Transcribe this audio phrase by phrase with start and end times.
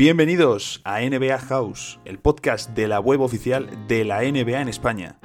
[0.00, 5.18] Bienvenidos a NBA House, el podcast de la web oficial de la NBA en España,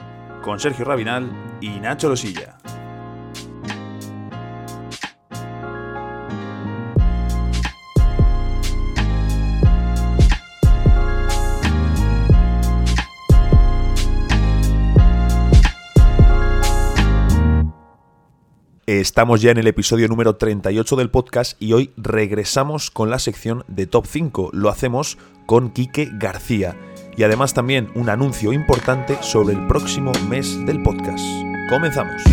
[0.44, 1.32] con Sergio Rabinal
[1.62, 2.55] y Nacho Losilla.
[19.00, 23.66] Estamos ya en el episodio número 38 del podcast y hoy regresamos con la sección
[23.68, 24.52] de Top 5.
[24.54, 26.78] Lo hacemos con Quique García
[27.18, 31.26] y además también un anuncio importante sobre el próximo mes del podcast.
[31.70, 32.24] Comenzamos.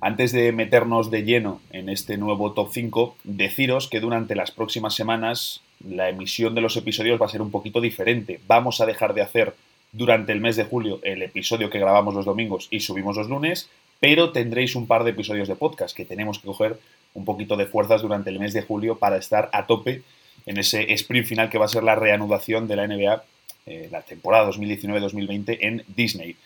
[0.00, 4.94] Antes de meternos de lleno en este nuevo top 5, deciros que durante las próximas
[4.94, 8.38] semanas la emisión de los episodios va a ser un poquito diferente.
[8.46, 9.54] Vamos a dejar de hacer
[9.90, 13.68] durante el mes de julio el episodio que grabamos los domingos y subimos los lunes,
[13.98, 16.78] pero tendréis un par de episodios de podcast que tenemos que coger
[17.14, 20.02] un poquito de fuerzas durante el mes de julio para estar a tope
[20.46, 23.24] en ese sprint final que va a ser la reanudación de la NBA,
[23.66, 26.36] eh, la temporada 2019-2020 en Disney.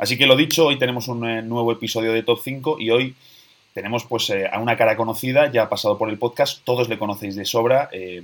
[0.00, 3.14] Así que lo dicho, hoy tenemos un eh, nuevo episodio de Top 5 y hoy
[3.74, 6.98] tenemos pues eh, a una cara conocida, ya ha pasado por el podcast, todos le
[6.98, 8.22] conocéis de sobra, eh,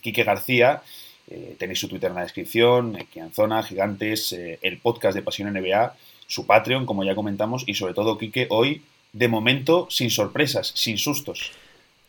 [0.00, 0.82] Quique García,
[1.58, 5.94] tenéis su Twitter en la descripción, Kianzona, Gigantes, el podcast de Pasión NBA,
[6.26, 10.98] su Patreon, como ya comentamos, y sobre todo Quique, hoy, de momento, sin sorpresas, sin
[10.98, 11.52] sustos.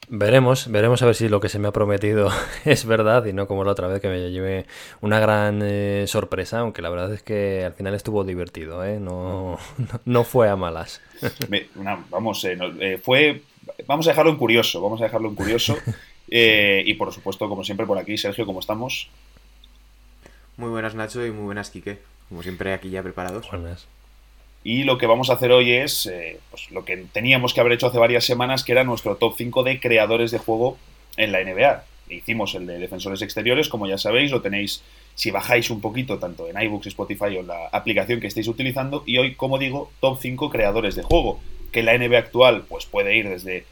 [0.09, 2.29] Veremos, veremos a ver si lo que se me ha prometido
[2.65, 4.65] es verdad y no como la otra vez que me llevé
[5.01, 8.99] una gran eh, sorpresa, aunque la verdad es que al final estuvo divertido, ¿eh?
[8.99, 9.57] no,
[10.05, 11.01] no, fue a malas.
[12.09, 13.41] vamos, eh, eh, fue,
[13.87, 15.77] vamos a dejarlo en curioso, vamos a dejarlo en curioso
[16.27, 19.09] y por supuesto, como siempre por aquí, Sergio, ¿cómo estamos?
[20.57, 21.99] Muy buenas Nacho y muy buenas Quique,
[22.29, 23.49] como siempre aquí ya preparados.
[23.49, 23.87] Buenas.
[24.63, 27.73] Y lo que vamos a hacer hoy es eh, pues lo que teníamos que haber
[27.73, 30.77] hecho hace varias semanas, que era nuestro top 5 de creadores de juego
[31.17, 31.83] en la NBA.
[32.09, 34.83] Hicimos el de defensores exteriores, como ya sabéis, lo tenéis
[35.15, 39.03] si bajáis un poquito, tanto en iBooks, Spotify o en la aplicación que estéis utilizando.
[39.05, 41.41] Y hoy, como digo, top 5 creadores de juego,
[41.71, 43.65] que la NBA actual pues puede ir desde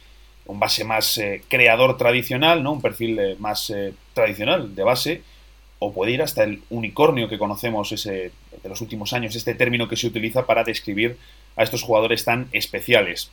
[0.45, 2.73] un base más eh, creador tradicional, ¿no?
[2.73, 3.73] un perfil eh, más
[4.13, 5.21] tradicional de base,
[5.83, 8.31] o puede ir hasta el unicornio que conocemos ese,
[8.61, 11.17] de los últimos años, este término que se utiliza para describir
[11.55, 13.31] a estos jugadores tan especiales.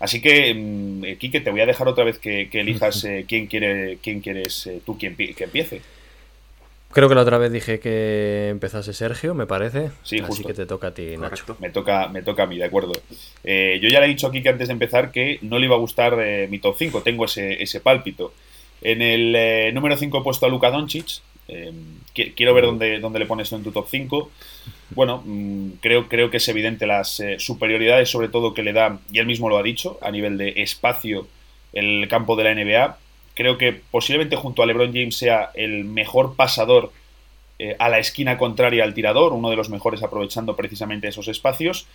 [0.00, 3.48] Así que, mm, eh, Quique, te voy a dejar otra vez que, elijas eh, quién,
[3.48, 5.82] quiere, quién quieres eh, tú quien, que empiece.
[6.90, 9.90] Creo que la otra vez dije que empezase Sergio, me parece.
[10.04, 11.54] Sí, Así que te toca a ti, Nacho.
[11.60, 12.92] Me toca, me toca a mí, de acuerdo.
[12.94, 15.80] yo ya le he dicho aquí que antes de empezar que no le iba a
[15.80, 16.16] gustar
[16.48, 18.32] mi top 5, tengo ese, ese pálpito.
[18.80, 23.26] En el número 5 he puesto a Luka Doncic, Em, quiero ver dónde, dónde, le
[23.26, 24.30] pones en tu top 5.
[24.90, 28.98] Bueno, mm, creo, creo que es evidente las eh, superioridades, sobre todo que le da,
[29.12, 31.26] y él mismo lo ha dicho, a nivel de espacio
[31.72, 32.98] el campo de la NBA.
[33.34, 36.92] Creo que posiblemente junto a LeBron James sea el mejor pasador
[37.58, 41.86] eh, a la esquina contraria al tirador, uno de los mejores aprovechando precisamente esos espacios.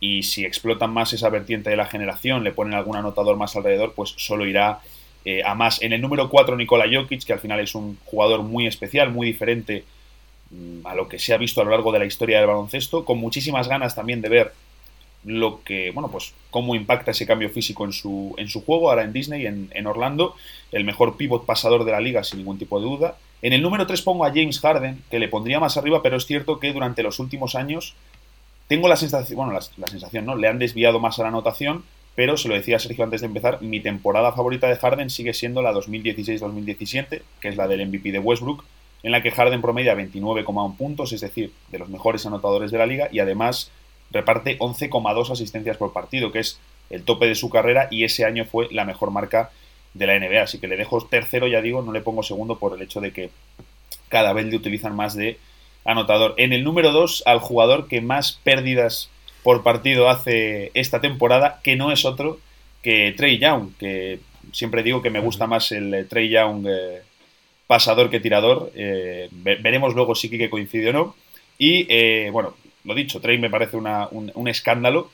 [0.00, 3.94] Y si explotan más esa vertiente de la generación, le ponen algún anotador más alrededor,
[3.94, 4.80] pues solo irá
[5.30, 5.82] eh, a más.
[5.82, 9.26] En el número 4, Nikola Jokic, que al final es un jugador muy especial, muy
[9.26, 9.84] diferente
[10.50, 13.04] mm, a lo que se ha visto a lo largo de la historia del baloncesto,
[13.04, 14.54] con muchísimas ganas también de ver
[15.24, 19.02] lo que, bueno, pues cómo impacta ese cambio físico en su, en su juego, ahora
[19.02, 20.34] en Disney, en, en Orlando,
[20.72, 23.18] el mejor pivot pasador de la liga, sin ningún tipo de duda.
[23.42, 26.24] En el número 3 pongo a James Harden, que le pondría más arriba, pero es
[26.24, 27.92] cierto que durante los últimos años
[28.66, 30.36] tengo la sensación, bueno, la, la sensación, ¿no?
[30.36, 31.84] Le han desviado más a la anotación,
[32.18, 35.62] pero se lo decía Sergio antes de empezar, mi temporada favorita de Harden sigue siendo
[35.62, 38.64] la 2016-2017, que es la del MVP de Westbrook,
[39.04, 42.86] en la que Harden promedia 29,1 puntos, es decir, de los mejores anotadores de la
[42.86, 43.70] liga, y además
[44.10, 46.58] reparte 11,2 asistencias por partido, que es
[46.90, 49.52] el tope de su carrera, y ese año fue la mejor marca
[49.94, 50.42] de la NBA.
[50.42, 53.12] Así que le dejo tercero, ya digo, no le pongo segundo por el hecho de
[53.12, 53.30] que
[54.08, 55.38] cada vez le utilizan más de
[55.84, 56.34] anotador.
[56.36, 59.08] En el número 2, al jugador que más pérdidas
[59.42, 62.40] por partido hace esta temporada, que no es otro
[62.82, 64.20] que Trey Young, que
[64.52, 67.02] siempre digo que me gusta más el eh, Trey Young eh,
[67.66, 68.72] pasador que tirador.
[68.74, 71.16] Eh, veremos luego si que coincide o no.
[71.58, 72.54] Y bueno,
[72.84, 75.10] lo dicho, Trey me parece un, escándalo.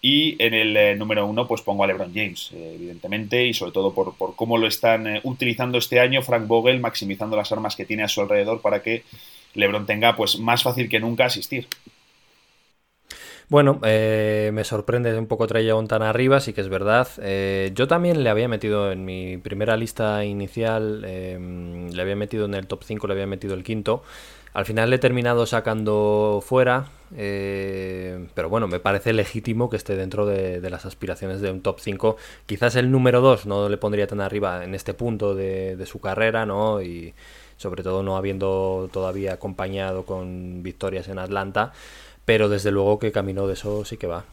[0.00, 4.16] Y en el número uno, pues pongo a LeBron James, evidentemente, y sobre todo por,
[4.16, 8.08] por cómo lo están utilizando este año Frank Vogel, maximizando las armas que tiene a
[8.08, 9.04] su alrededor para que
[9.54, 11.68] LeBron tenga pues más fácil que nunca asistir.
[13.52, 17.06] Bueno, eh, me sorprende un poco Trey tan arriba, sí que es verdad.
[17.20, 22.46] Eh, yo también le había metido en mi primera lista inicial, em, le había metido
[22.46, 24.04] en el top 5, le había metido el quinto.
[24.54, 29.96] Al final le he terminado sacando fuera, eh, pero bueno, me parece legítimo que esté
[29.96, 32.16] dentro de, las aspiraciones de un top 5.
[32.46, 36.00] Quizás el número 2 no le pondría tan arriba en este punto de, de su
[36.00, 36.80] carrera, ¿no?
[36.80, 37.12] Y
[37.58, 41.72] sobre todo no habiendo todavía acompañado con victorias en Atlanta,
[42.24, 44.24] pero desde luego que camino de eso sí que va.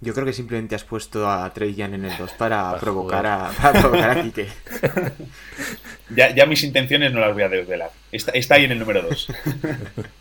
[0.00, 3.50] Yo creo que simplemente has puesto a Trey Young en el 2 para, provocar a,
[3.50, 4.48] para provocar a Kike.
[6.10, 7.90] ya, ya, mis intenciones no las voy a desvelar.
[8.12, 9.28] Está, está ahí en el número 2.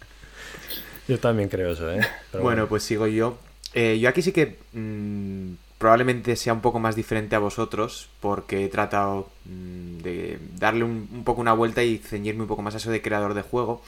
[1.08, 2.02] yo también creo eso, ¿eh?
[2.42, 3.38] bueno, pues sigo yo.
[3.74, 8.66] Eh, yo aquí sí que mmm, probablemente sea un poco más diferente a vosotros porque
[8.66, 12.74] he tratado mmm, de darle un, un, poco una vuelta y ceñirme un poco más
[12.74, 13.84] a eso de creador de juego.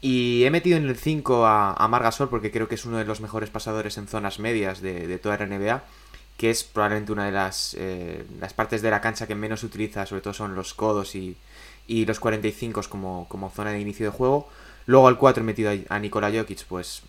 [0.00, 3.04] Y he metido en el 5 a, a Margasol porque creo que es uno de
[3.04, 5.84] los mejores pasadores en zonas medias de, toda la NBA,
[6.38, 10.06] que es probablemente una de las, eh, las partes de la cancha que menos utiliza,
[10.06, 11.36] sobre todo son los codos y,
[11.86, 14.48] y los 45 como, como zona de inicio de juego.
[14.86, 17.02] Luego al 4 he metido a, Nikola Jokic, pues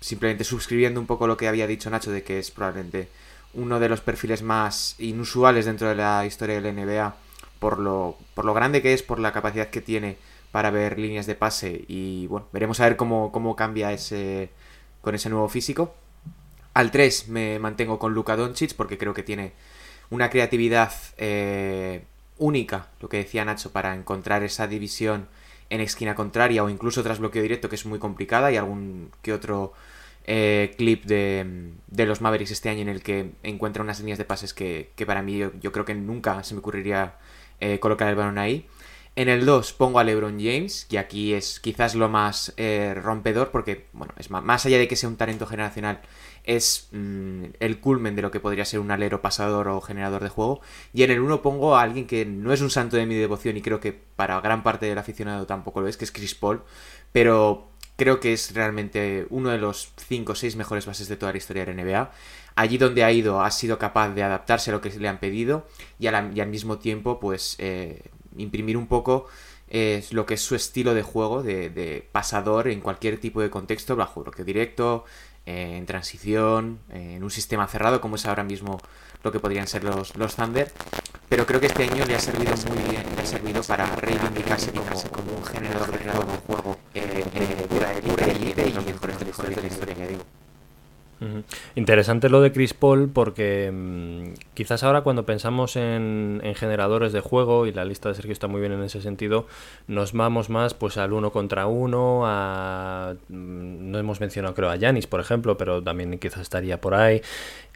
[0.00, 3.08] simplemente suscribiendo un poco lo que había dicho Nacho de que es probablemente
[3.54, 7.14] uno de los perfiles más inusuales dentro de la historia de la NBA
[7.62, 10.16] por lo, por lo grande que es, por la capacidad que tiene
[10.52, 14.50] para ver líneas de pase y bueno, veremos a ver cómo, cómo cambia ese
[15.00, 15.94] con ese nuevo físico.
[16.74, 19.52] Al 3 me mantengo con Luka Doncic porque creo que tiene
[20.10, 22.04] una creatividad eh,
[22.38, 25.26] única, lo que decía Nacho, para encontrar esa división
[25.70, 29.32] en esquina contraria o incluso tras bloqueo directo que es muy complicada y algún que
[29.32, 29.72] otro
[30.24, 34.24] eh, clip de, de, los Mavericks este año en el que encuentra unas líneas de
[34.24, 37.16] pases que, que para mí yo, creo que nunca se me ocurriría
[37.60, 38.66] eh, colocar el balón ahí.
[39.14, 43.50] En el 2 pongo a LeBron James, que aquí es quizás lo más eh, rompedor,
[43.50, 46.00] porque, bueno, es más, más, allá de que sea un talento generacional,
[46.44, 50.30] es mmm, el culmen de lo que podría ser un alero pasador o generador de
[50.30, 50.62] juego.
[50.94, 53.54] Y en el 1 pongo a alguien que no es un santo de mi devoción
[53.58, 56.62] y creo que para gran parte del aficionado tampoco lo es, que es Chris Paul,
[57.12, 61.32] pero creo que es realmente uno de los 5 o 6 mejores bases de toda
[61.32, 62.10] la historia de la NBA.
[62.54, 65.66] Allí donde ha ido ha sido capaz de adaptarse a lo que le han pedido
[65.98, 67.56] y al mismo tiempo, pues...
[67.58, 68.00] Eh,
[68.36, 69.26] imprimir un poco
[69.68, 73.50] eh, lo que es su estilo de juego, de, de, pasador en cualquier tipo de
[73.50, 75.04] contexto, bajo bloqueo directo,
[75.44, 78.78] eh, en transición, eh, en un sistema cerrado, como es ahora mismo
[79.24, 80.70] lo que podrían ser los, los Thunder.
[81.28, 84.70] Pero creo que este año le ha servido muy bien, le ha servido para reivindicarse
[84.70, 89.96] como, un generador de juego, juego eh, de de la historia.
[91.74, 97.20] Interesante lo de Chris Paul porque mmm, quizás ahora cuando pensamos en, en, generadores de
[97.20, 99.46] juego, y la lista de Sergio está muy bien en ese sentido,
[99.86, 103.14] nos vamos más pues al uno contra uno, a...
[103.28, 107.22] no hemos mencionado creo a Yanis, por ejemplo, pero también quizás estaría por ahí.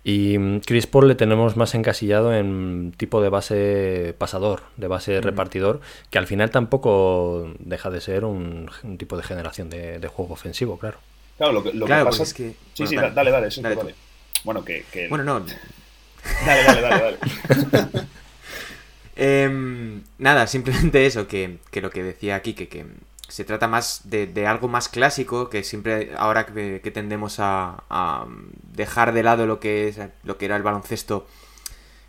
[0.09, 5.23] Y Chris Paul le tenemos más encasillado en tipo de base pasador, de base mm.
[5.23, 10.09] repartidor, que al final tampoco deja de ser un, un tipo de generación de, de
[10.09, 10.99] juego ofensivo, claro.
[11.37, 12.51] Claro, lo que, lo claro, que pasa es que.
[12.75, 13.95] Sí, bueno, sí, dale, dale, dale, sí, dale vale.
[14.45, 15.09] Bueno, que, que...
[15.09, 15.41] Bueno, no.
[16.45, 17.19] Dale, dale, dale, dale.
[19.17, 22.87] eh, nada, simplemente eso, que, que, lo que decía aquí, que, que
[23.29, 27.83] se trata más de, de, algo más clásico, que siempre ahora que, que tendemos a,
[27.91, 28.27] a,
[28.63, 31.27] dejar de lado lo que es lo que era el baloncesto,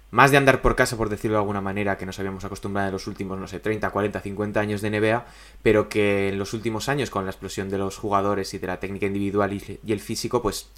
[0.09, 2.93] más de andar por casa, por decirlo de alguna manera, que nos habíamos acostumbrado en
[2.93, 5.25] los últimos, no sé, 30, 40, 50 años de NBA,
[5.61, 8.79] pero que en los últimos años, con la explosión de los jugadores y de la
[8.79, 10.69] técnica individual y, el físico, pues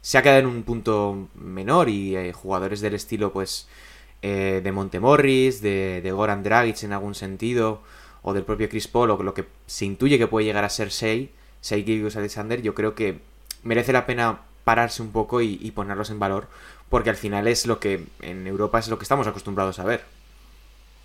[0.00, 3.68] se ha quedado en un punto menor y eh, jugadores del estilo, pues,
[4.20, 7.82] eh, de Montemorris, de, de Goran Dragic en algún sentido,
[8.22, 10.90] o del propio Chris Paul, o lo que se intuye que puede llegar a ser
[10.90, 13.20] Sei, Sei Gilgus Alexander, yo creo que
[13.62, 16.46] merece la pena pararse un poco y ponerlos en valor,
[16.92, 20.02] porque al final es lo que en Europa es lo que estamos acostumbrados a ver.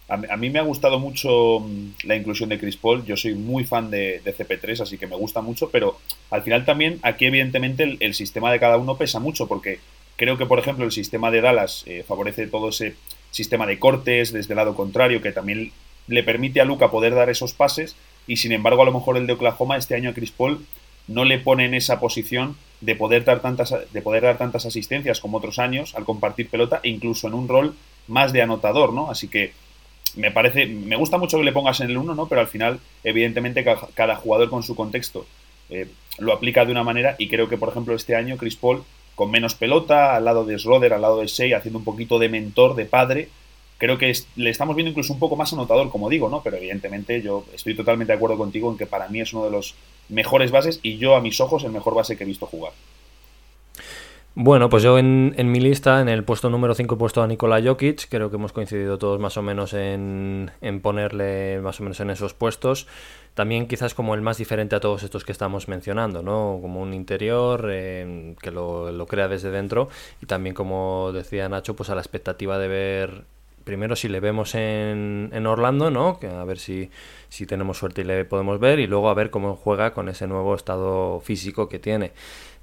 [0.10, 3.06] A, mí me ha gustado mucho mm, la inclusión de Chris Paul.
[3.06, 5.70] Yo soy muy fan de, de, CP3, así que me gusta mucho.
[5.70, 5.98] Pero
[6.29, 9.48] al final también aquí, evidentemente, el, el, sistema de cada uno pesa mucho.
[9.48, 9.79] Porque
[10.17, 12.96] creo que, por ejemplo, el sistema de Dallas eh, favorece todo ese
[13.32, 15.72] sistema de cortes desde el lado contrario, que también
[16.08, 17.96] le permite a Luca poder dar esos pases.
[18.27, 20.65] Y sin embargo, a lo mejor el de Oklahoma este año a Chris Paul
[21.08, 25.20] no le pone en esa posición de poder dar tantas, de poder dar tantas asistencias
[25.20, 27.76] como otros años al compartir pelota e incluso en un rol
[28.08, 29.10] más de anotador, ¿no?
[29.10, 29.54] Así que
[30.16, 32.28] me parece, me gusta mucho que le pongas en el 1, ¿no?
[32.28, 35.26] Pero al final, evidentemente, cada jugador con su contexto
[35.70, 35.88] eh,
[36.20, 38.84] lo aplica de una manera y creo que, por ejemplo, este año Chris Paul,
[39.16, 42.30] con menos pelota, al lado de Schroeder, al lado de Shea, haciendo un poquito de
[42.30, 43.30] mentor, de padre,
[43.78, 46.42] creo que le estamos viendo incluso un poco más anotador, como digo, ¿no?
[46.42, 49.52] Pero evidentemente yo estoy totalmente de acuerdo contigo en que para mí es uno de
[49.52, 49.76] los
[50.10, 52.74] mejores bases y yo a mis ojos el mejor base que he visto jugar.
[54.40, 57.60] Bueno, pues yo en, mi lista, en el puesto número 5 he puesto a Nikola
[57.60, 60.52] Jokic, creo que hemos coincidido todos más o menos en,
[60.84, 62.86] ponerle más o menos en esos puestos.
[63.34, 66.60] También quizás como el más diferente a todos estos que estamos mencionando, ¿no?
[66.62, 69.90] Como un interior eh, que lo, lo, crea desde dentro
[70.22, 73.24] y también como decía Nacho, pues a la expectativa de ver
[73.68, 76.20] primero si le vemos en, Orlando, ¿no?
[76.20, 76.90] Que a ver si,
[77.28, 80.26] si tenemos suerte y le podemos ver, y luego a ver cómo juega con ese
[80.26, 82.14] nuevo estado físico que tiene.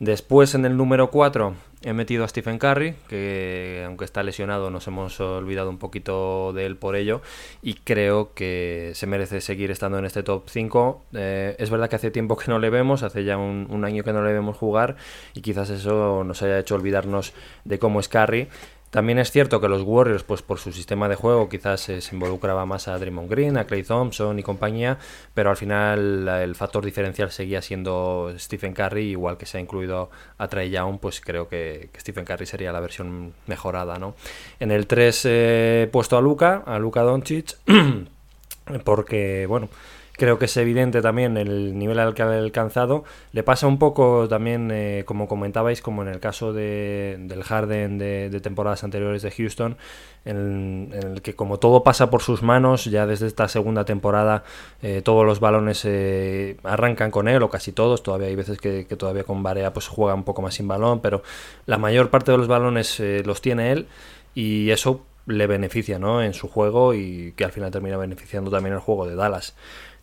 [0.00, 4.86] Después en el número 4 he metido a Stephen Curry, que aunque está lesionado nos
[4.88, 7.20] hemos olvidado un poquito de él por ello,
[7.60, 11.04] y creo que se merece seguir estando en este top 5.
[11.12, 14.02] Eh, es verdad que hace tiempo que no le vemos, hace ya un, un año
[14.04, 14.96] que no le vemos jugar,
[15.34, 17.34] y quizás eso nos haya hecho olvidarnos
[17.64, 18.48] de cómo es Curry.
[18.94, 22.64] También es cierto que los Warriors, pues por su sistema de juego, quizás se involucraba
[22.64, 24.98] más a Draymond Green, a Clay Thompson y compañía,
[25.34, 30.10] pero al final el factor diferencial seguía siendo Stephen Curry, igual que se ha incluido
[30.38, 34.14] a Trey Young, pues creo que, Stephen Curry sería la versión mejorada, ¿no?
[34.60, 37.56] En el 3 he puesto a Luca, a Luca Doncic,
[38.84, 39.70] porque, bueno,
[40.16, 43.04] creo que es evidente también el nivel al que ha alcanzado.
[43.32, 47.98] Le pasa un poco también, eh, como comentabais, como en el caso de, del Harden
[47.98, 49.76] de, temporadas anteriores de Houston,
[50.24, 54.44] en, el que como todo pasa por sus manos, ya desde esta segunda temporada
[54.82, 58.84] eh, todos los balones eh, arrancan con él, o casi todos, todavía hay veces que,
[58.84, 61.22] todavía con Barea pues juega un poco más sin balón, pero
[61.66, 63.88] la mayor parte de los balones los tiene él
[64.34, 66.22] y eso le beneficia ¿no?
[66.22, 69.54] en su juego y que al final termina beneficiando también el juego de Dallas.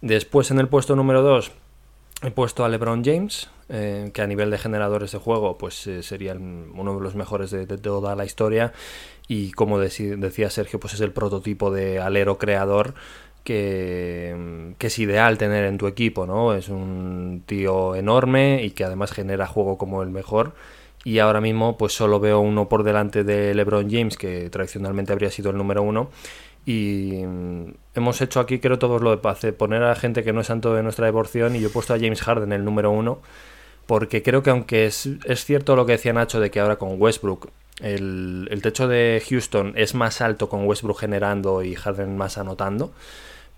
[0.01, 1.51] Después en el puesto número 2
[2.23, 6.03] he puesto a LeBron James, eh, que a nivel de generadores de juego pues eh,
[6.03, 8.73] sería uno de los mejores de, toda la historia
[9.27, 12.95] y como decía Sergio pues es el prototipo de alero creador
[13.43, 16.53] que, que, es ideal tener en tu equipo, ¿no?
[16.53, 20.53] Es un tío enorme y que además genera juego como el mejor
[21.03, 25.31] y ahora mismo pues solo veo uno por delante de LeBron James que tradicionalmente habría
[25.31, 26.09] sido el número uno
[26.65, 30.41] y mm, hemos hecho aquí, creo, todos lo de hacer, poner a gente que no
[30.41, 31.55] es santo de nuestra devoción.
[31.55, 33.21] Y yo he puesto a James Harden el número uno.
[33.87, 37.01] Porque creo que, aunque es, es cierto lo que decía Nacho de que ahora con
[37.01, 37.49] Westbrook
[37.81, 42.93] el, el, techo de Houston es más alto con Westbrook generando y Harden más anotando.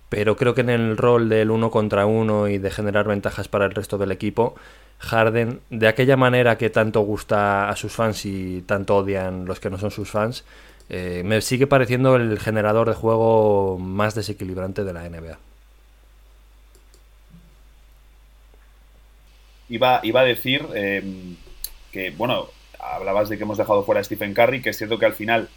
[0.10, 3.66] Pero creo que en el rol del uno contra uno y de generar ventajas para
[3.66, 4.56] el resto del equipo,
[5.00, 9.70] Harden, de aquella manera que tanto gusta a sus fans y tanto odian los que
[9.70, 10.46] no son sus fans,
[10.90, 15.38] eh, me sigue pareciendo el generador de juego más desequilibrante de la NBA.
[19.70, 21.36] Iba, iba a decir em,
[21.92, 22.48] que, bueno,
[22.80, 25.50] hablabas de que hemos dejado fuera a Stephen Curry, que es cierto que al final,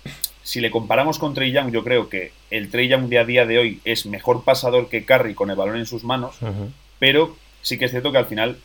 [0.42, 3.46] si le comparamos con Trey Young, yo creo que el Trey Young de a día
[3.46, 6.36] de hoy es mejor pasador que Curry con el balón en sus manos,
[6.98, 8.58] pero sí que es cierto que al final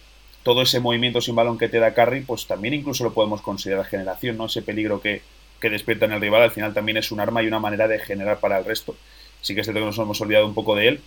[0.43, 3.85] todo ese movimiento sin balón que te da Curry, pues también incluso lo podemos considerar
[3.85, 4.45] generación, ¿no?
[4.45, 5.21] Ese peligro que,
[5.61, 7.99] que despierta en el rival, al final también es un arma y una manera de
[7.99, 8.95] generar para el resto.
[9.41, 11.01] Sí que es cierto que nos hemos olvidado un poco de él.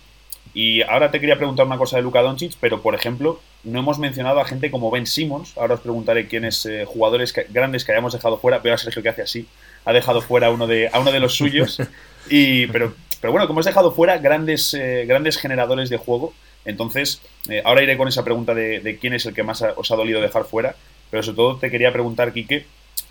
[0.53, 3.99] Y ahora te quería preguntar una cosa de Luka Doncic, pero por ejemplo, no hemos
[3.99, 5.57] mencionado a gente como Ben Simmons.
[5.57, 8.59] Ahora os preguntaré quiénes eh, jugadores grandes que hayamos dejado fuera.
[8.59, 9.47] Veo a Sergio que hace así.
[9.83, 11.79] Ha dejado fuera a uno de, a uno de los suyos.
[12.27, 16.33] Y, pero, pero bueno, como has dejado fuera grandes, eh, grandes generadores de juego,
[16.65, 19.91] entonces eh, ahora iré con esa pregunta de, de, quién es el que más os
[19.91, 20.75] ha dolido dejar fuera.
[21.11, 22.65] Pero sobre todo te quería preguntar, Quique,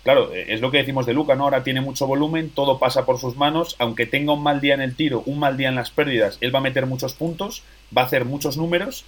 [0.05, 1.43] claro, eh, es lo que decimos de Luca, ¿no?
[1.43, 4.81] Ahora tiene mucho volumen, todo pasa por sus manos, aunque tenga un mal día en
[4.81, 7.63] el tiro, un mal día en las pérdidas, él va a meter muchos puntos,
[7.95, 9.03] va a hacer muchos números,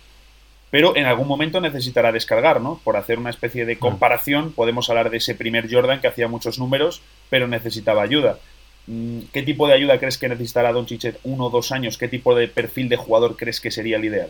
[0.70, 2.82] pero en algún momento necesitará descargar, ¿no?
[2.84, 6.60] Por hacer una especie de comparación, podemos hablar de ese primer Jordan que hacía muchos
[6.60, 8.40] números, pero necesitaba ayuda.
[8.88, 11.98] Mm, ¿Qué tipo de ayuda crees que necesitará Don Chichet uno o dos años?
[11.98, 14.30] ¿Qué tipo de perfil de jugador crees que sería el ideal?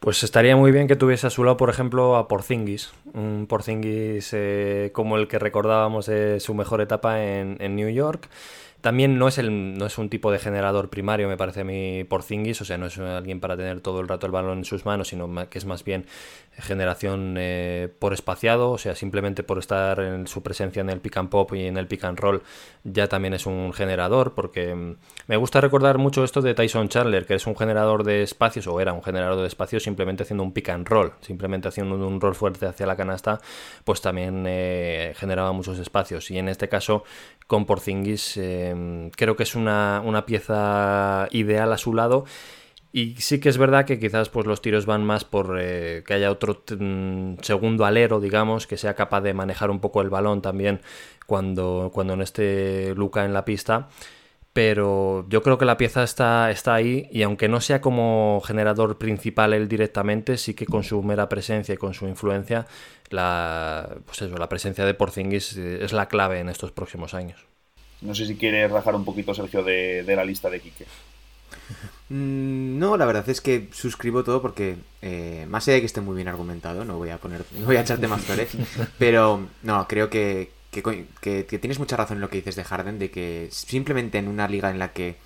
[0.00, 2.92] Pues estaría muy bien que tuviese a su lado, por ejemplo, a Porzingis.
[3.14, 8.28] Un Porzingis eh, como el que recordábamos de su mejor etapa en, en New York.
[8.80, 12.04] También no es, el, no es un tipo de generador primario, me parece a mí,
[12.04, 14.86] Porzingis, o sea, no es alguien para tener todo el rato el balón en sus
[14.86, 16.06] manos, sino que es más bien
[16.58, 21.16] generación eh, por espaciado, o sea, simplemente por estar en su presencia en el pick
[21.16, 22.42] and pop y en el pick and roll
[22.84, 27.26] ya también es un generador, porque mm, me gusta recordar mucho esto de Tyson Chandler,
[27.26, 30.52] que es un generador de espacios, o era un generador de espacios simplemente haciendo un
[30.52, 33.40] pick and roll, simplemente haciendo un rol fuerte hacia la canasta,
[33.84, 36.30] pues también eh, generaba muchos espacios.
[36.30, 37.04] Y en este caso,
[37.48, 42.24] con Porzingis, eh, creo que es una, una pieza ideal a su lado
[42.92, 46.14] y sí que es verdad que quizás pues, los tiros van más por eh, que
[46.14, 50.40] haya otro mm, segundo alero, digamos, que sea capaz de manejar un poco el balón
[50.40, 50.80] también
[51.26, 53.88] cuando, cuando no esté Luca en la pista.
[54.58, 58.98] Pero yo creo que la pieza está, está ahí y aunque no sea como generador
[58.98, 62.66] principal él directamente, sí que con su mera presencia y con su influencia,
[63.10, 67.38] la, pues eso, la presencia de Porzingis eh, es la clave en estos próximos años.
[68.00, 70.86] No sé si quieres rajar un poquito, Sergio, de, la lista de Quique.
[72.08, 76.00] Mm, no, la verdad es que suscribo todo porque, eh, más allá de que esté
[76.00, 78.50] muy bien argumentado, no voy a poner, no voy a echarte más flores,
[78.98, 83.10] pero no, creo que, que, tienes mucha razón en lo que dices de Harden, de
[83.10, 85.16] que simplemente en una liga en la que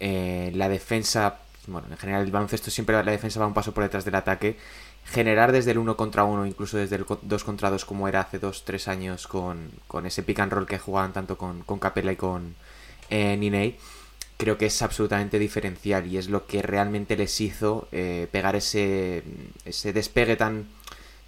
[0.00, 3.84] eh, la defensa, bueno, en general el baloncesto siempre la defensa va un paso por
[3.84, 4.56] detrás del ataque,
[5.04, 8.40] generar desde el 1 contra 1, incluso desde el 2 contra 2 como era hace
[8.40, 9.70] 2-3 años con,
[10.04, 12.54] ese pick and roll que jugaban tanto con, con Capella y con
[13.10, 13.76] eh,
[14.36, 19.22] creo que es absolutamente diferencial y es lo que realmente les hizo eh, pegar ese,
[19.64, 20.66] ese despegue tan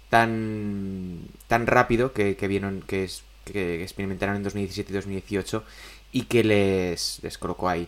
[0.09, 5.63] tan tan rápido que, que vieron que es que experimentaron en 2017 y 2018
[6.11, 7.87] y que les, les colocó ahí.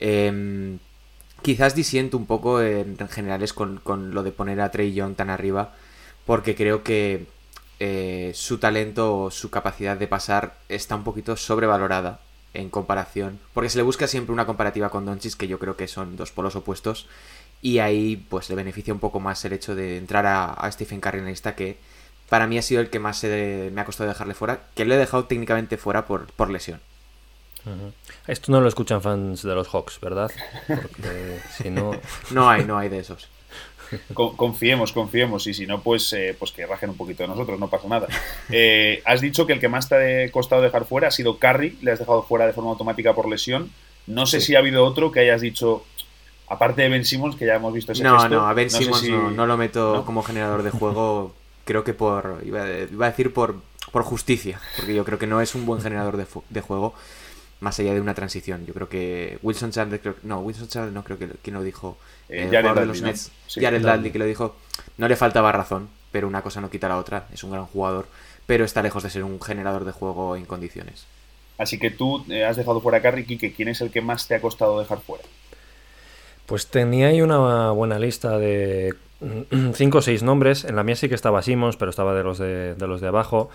[0.00, 0.78] Em,
[1.42, 3.80] quizás disiento un poco en, generales con,
[4.14, 5.74] lo de poner a Trey Young tan arriba,
[6.26, 7.26] porque creo que
[7.80, 12.20] eh, su talento o su capacidad de pasar está un poquito sobrevalorada
[12.54, 15.88] en comparación, porque se le busca siempre una comparativa con Doncic, que yo creo que
[15.88, 17.06] son dos polos opuestos,
[17.62, 21.20] y ahí pues le beneficia un poco más el hecho de entrar a, Stephen Curry
[21.20, 21.78] en que
[22.28, 24.98] para mí ha sido el que más me ha costado dejarle fuera, que lo he
[24.98, 26.80] dejado técnicamente fuera por, por lesión.
[28.26, 30.30] Esto no lo escuchan fans de los Hawks, ¿verdad?
[30.66, 31.92] Porque si no...
[32.30, 33.28] no hay, no hay de esos.
[34.12, 37.68] Confiemos, confiemos, y si no, pues, eh, pues que rajen un poquito de nosotros, no
[37.68, 38.06] pasa nada.
[38.50, 41.78] Eh, has dicho que el que más te ha costado dejar fuera ha sido Carry,
[41.80, 43.70] le has dejado fuera de forma automática por lesión.
[44.06, 45.84] No sé si ha habido otro que hayas dicho,
[46.48, 49.46] aparte de Ben Simmons, que ya hemos visto ese No, no, a Ben Simmons no,
[49.46, 51.34] lo meto como generador de juego
[51.68, 53.60] creo que por, iba, a decir por,
[53.92, 56.94] por justicia, porque yo creo que no es un buen generador de, de juego,
[57.60, 58.64] más allá de una transición.
[58.64, 61.98] Yo creo que Wilson Chandler, no, Wilson Chandler no creo que quien lo dijo,
[62.30, 64.56] eh, el Jared de los Nets, Jared Dudley que lo dijo,
[64.96, 68.06] no le faltaba razón, pero una cosa no quita la otra, es un gran jugador,
[68.46, 71.04] pero está lejos de ser un generador de juego en condiciones.
[71.58, 74.26] Así que tú eh, has dejado fuera a Carrie que ¿quién es el que más
[74.26, 75.24] te ha costado dejar fuera?
[76.46, 78.94] Pues tenía ahí una buena lista de
[79.74, 80.64] cinco o seis nombres.
[80.64, 83.50] En la mía sí que estaba Simons, pero estaba de los de, los de abajo.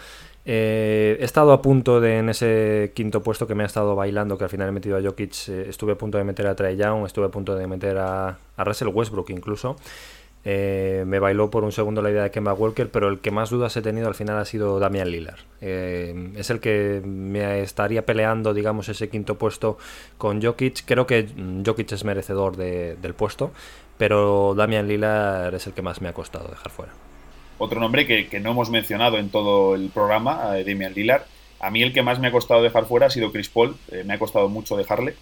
[0.46, 4.38] Eh, he estado a punto de, en ese quinto puesto que me ha estado bailando,
[4.38, 6.76] que al final he metido a Jokic, eh, estuve a punto de meter a Trae
[6.76, 9.78] Young, estuve a punto de meter a, a Russell Westbrook incluso.
[10.46, 13.50] Eh, me bailó por un segundo la idea de Kemba Walker, pero el que más
[13.50, 15.40] dudas he tenido al final ha sido Damian Lillard.
[15.62, 19.78] es el que me estaría peleando, digamos, ese quinto puesto
[20.18, 20.84] con Jokic.
[20.86, 21.30] Creo que
[21.66, 23.52] Jokic es merecedor del puesto,
[23.98, 26.94] pero Damian Lillard es el que más me ha costado dejar fuera.
[27.58, 31.24] Otro nombre que, no hemos mencionado en todo el programa, eh, Damian Lillard.
[31.60, 34.04] A mí el que más me ha costado dejar fuera ha sido Chris Paul, eh,
[34.06, 35.16] me ha costado mucho dejarle.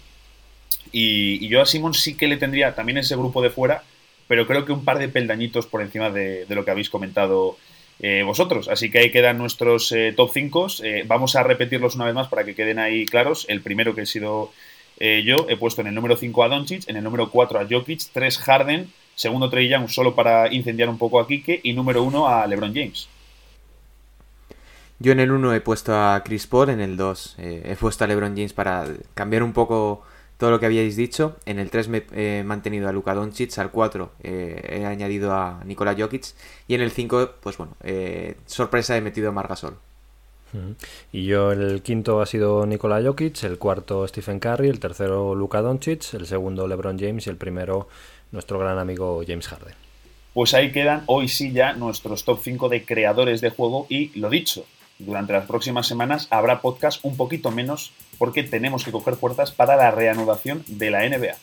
[0.90, 3.82] Y, yo a Simon sí que le tendría también ese grupo de fuera,
[4.26, 7.56] pero creo que un par de peldañitos por encima de, lo que habéis comentado
[8.00, 8.68] eh, vosotros.
[8.68, 10.66] Así que ahí quedan nuestros top 5.
[11.06, 13.46] vamos a repetirlos una vez más para que queden ahí claros.
[13.48, 14.50] El primero que ha sido
[15.04, 17.66] eh, yo he puesto en el número 5 a Doncic, en el número 4 a
[17.68, 22.04] Jokic, 3 Harden, segundo Trey Young solo para incendiar un poco a Kike y número
[22.04, 23.08] 1 a LeBron James.
[25.00, 28.04] Yo en el 1 he puesto a Chris Paul, en el 2 eh, he puesto
[28.04, 30.04] a LeBron James para cambiar un poco
[30.38, 31.34] todo lo que habíais dicho.
[31.46, 35.64] En el 3 me he mantenido a Luka Doncic, al 4 eh, he añadido a
[35.64, 36.26] Nikola Jokic
[36.68, 37.74] y en el 5, pues bueno,
[38.46, 39.78] sorpresa he metido a Margasol.
[41.12, 45.62] Y yo el quinto ha sido Nikola Jokic, el cuarto Stephen Curry, el tercero Luka
[45.62, 47.88] Doncic, el segundo LeBron James y el primero
[48.30, 49.74] nuestro gran amigo James Harden.
[50.34, 54.30] Pues ahí quedan hoy sí ya nuestros top 5 de creadores de juego y lo
[54.30, 54.64] dicho,
[54.98, 59.76] durante las próximas semanas habrá podcast un poquito menos porque tenemos que coger fuerzas para
[59.76, 61.36] la reanudación de la NBA.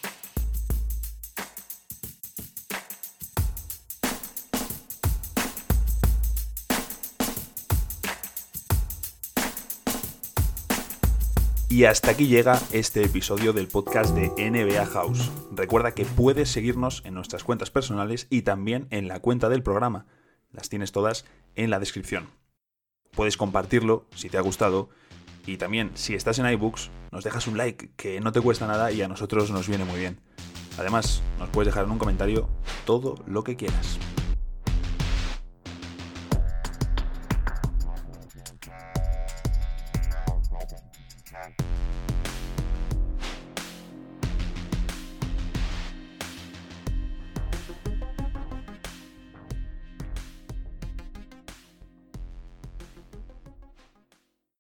[11.80, 15.32] Y hasta aquí llega este episodio del podcast de NBA House.
[15.50, 20.06] Recuerda que puedes seguirnos en nuestras cuentas personales y también en la cuenta del programa.
[20.52, 21.24] Las tienes todas
[21.56, 22.28] en la descripción.
[23.12, 24.90] Puedes compartirlo si te ha gustado
[25.46, 28.92] y también si estás en iBooks nos dejas un like que no te cuesta nada
[28.92, 30.20] y a nosotros nos viene muy bien.
[30.78, 32.50] Además, nos puedes dejar en un comentario
[32.84, 33.98] todo lo que quieras.